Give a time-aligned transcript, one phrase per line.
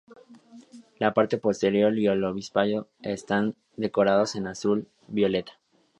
[0.97, 5.51] La parte posterior y el obispillo están decorados en azul violeta.